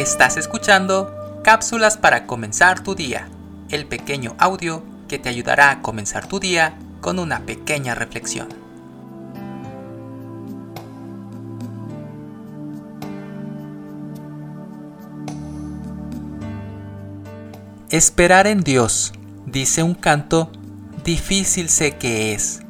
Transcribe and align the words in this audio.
Estás 0.00 0.38
escuchando 0.38 1.14
Cápsulas 1.44 1.98
para 1.98 2.26
comenzar 2.26 2.82
tu 2.82 2.94
día, 2.94 3.28
el 3.68 3.84
pequeño 3.84 4.34
audio 4.38 4.82
que 5.08 5.18
te 5.18 5.28
ayudará 5.28 5.70
a 5.70 5.82
comenzar 5.82 6.26
tu 6.26 6.40
día 6.40 6.72
con 7.02 7.18
una 7.18 7.40
pequeña 7.40 7.94
reflexión. 7.94 8.48
Esperar 17.90 18.46
en 18.46 18.62
Dios, 18.62 19.12
dice 19.44 19.82
un 19.82 19.92
canto, 19.92 20.50
difícil 21.04 21.68
sé 21.68 21.98
que 21.98 22.32
es. 22.32 22.62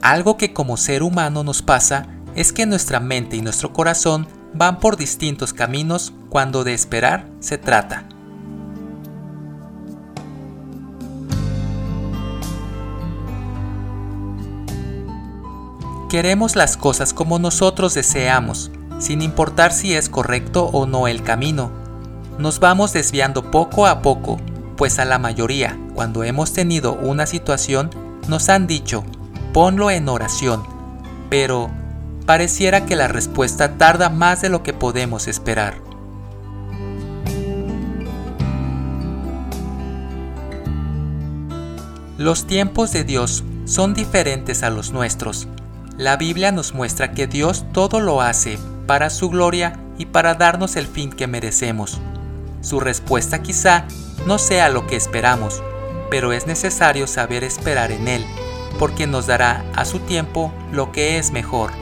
Algo 0.00 0.36
que 0.36 0.52
como 0.52 0.76
ser 0.76 1.04
humano 1.04 1.44
nos 1.44 1.62
pasa 1.62 2.08
es 2.34 2.52
que 2.52 2.66
nuestra 2.66 2.98
mente 2.98 3.36
y 3.36 3.40
nuestro 3.40 3.72
corazón 3.72 4.26
van 4.54 4.78
por 4.80 4.96
distintos 4.96 5.52
caminos 5.52 6.12
cuando 6.28 6.64
de 6.64 6.74
esperar 6.74 7.26
se 7.40 7.58
trata. 7.58 8.04
Queremos 16.12 16.56
las 16.56 16.76
cosas 16.76 17.14
como 17.14 17.38
nosotros 17.38 17.94
deseamos, 17.94 18.70
sin 18.98 19.22
importar 19.22 19.72
si 19.72 19.94
es 19.94 20.10
correcto 20.10 20.66
o 20.66 20.84
no 20.84 21.08
el 21.08 21.22
camino. 21.22 21.70
Nos 22.38 22.60
vamos 22.60 22.92
desviando 22.92 23.50
poco 23.50 23.86
a 23.86 24.02
poco, 24.02 24.38
pues 24.76 24.98
a 24.98 25.06
la 25.06 25.18
mayoría, 25.18 25.78
cuando 25.94 26.22
hemos 26.22 26.52
tenido 26.52 26.92
una 26.92 27.24
situación, 27.24 27.88
nos 28.28 28.50
han 28.50 28.66
dicho, 28.66 29.04
ponlo 29.54 29.90
en 29.90 30.08
oración, 30.08 30.62
pero 31.30 31.70
pareciera 32.26 32.86
que 32.86 32.96
la 32.96 33.08
respuesta 33.08 33.76
tarda 33.78 34.08
más 34.08 34.40
de 34.42 34.48
lo 34.48 34.62
que 34.62 34.72
podemos 34.72 35.28
esperar. 35.28 35.74
Los 42.18 42.46
tiempos 42.46 42.92
de 42.92 43.04
Dios 43.04 43.42
son 43.64 43.94
diferentes 43.94 44.62
a 44.62 44.70
los 44.70 44.92
nuestros. 44.92 45.48
La 45.96 46.16
Biblia 46.16 46.52
nos 46.52 46.74
muestra 46.74 47.12
que 47.12 47.26
Dios 47.26 47.64
todo 47.72 48.00
lo 48.00 48.20
hace 48.20 48.58
para 48.86 49.10
su 49.10 49.28
gloria 49.28 49.78
y 49.98 50.06
para 50.06 50.34
darnos 50.34 50.76
el 50.76 50.86
fin 50.86 51.10
que 51.10 51.26
merecemos. 51.26 52.00
Su 52.60 52.78
respuesta 52.78 53.42
quizá 53.42 53.86
no 54.26 54.38
sea 54.38 54.68
lo 54.68 54.86
que 54.86 54.96
esperamos, 54.96 55.62
pero 56.10 56.32
es 56.32 56.46
necesario 56.46 57.06
saber 57.06 57.42
esperar 57.42 57.90
en 57.90 58.06
Él, 58.06 58.24
porque 58.78 59.06
nos 59.06 59.26
dará 59.26 59.64
a 59.74 59.84
su 59.84 59.98
tiempo 59.98 60.52
lo 60.70 60.92
que 60.92 61.18
es 61.18 61.32
mejor. 61.32 61.72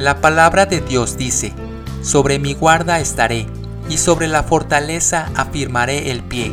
La 0.00 0.22
palabra 0.22 0.64
de 0.64 0.80
Dios 0.80 1.18
dice, 1.18 1.52
sobre 2.00 2.38
mi 2.38 2.54
guarda 2.54 3.00
estaré, 3.00 3.46
y 3.90 3.98
sobre 3.98 4.28
la 4.28 4.42
fortaleza 4.42 5.30
afirmaré 5.36 6.10
el 6.10 6.22
pie, 6.22 6.50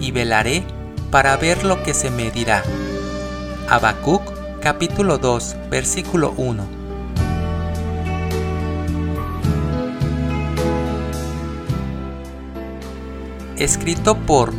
y 0.00 0.10
velaré 0.10 0.64
para 1.12 1.36
ver 1.36 1.64
lo 1.64 1.84
que 1.84 1.94
se 1.94 2.10
me 2.10 2.32
dirá. 2.32 2.64
Habacuc 3.68 4.22
capítulo 4.60 5.18
2 5.18 5.56
versículo 5.70 6.34
1 6.36 6.66
Escrito 13.56 14.16
por 14.16 14.52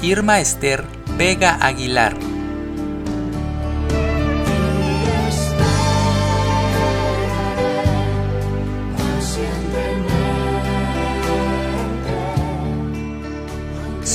Irma 0.00 0.40
Esther 0.40 0.82
Vega 1.18 1.58
Aguilar 1.60 2.16